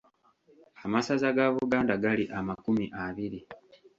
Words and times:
Amasaza 0.85 1.27
ga 1.37 1.45
Buganda 1.55 1.93
gali 2.03 2.25
amakumi 2.39 2.85
abiri. 3.05 3.39